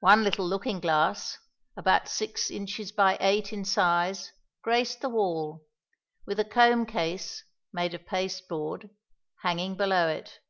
One 0.00 0.24
little 0.24 0.48
looking 0.48 0.80
glass, 0.80 1.38
about 1.76 2.08
six 2.08 2.50
inches 2.50 2.90
by 2.90 3.16
eight 3.20 3.52
in 3.52 3.64
size, 3.64 4.32
graced 4.62 5.00
the 5.00 5.08
wall, 5.08 5.64
with 6.26 6.40
a 6.40 6.44
comb 6.44 6.84
case, 6.86 7.44
made 7.72 7.94
of 7.94 8.04
pasteboard, 8.04 8.90
hanging 9.42 9.76
below 9.76 10.08
it. 10.08 10.40